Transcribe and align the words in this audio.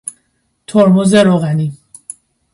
ترمز 0.67 1.13
روغنی 1.15 1.77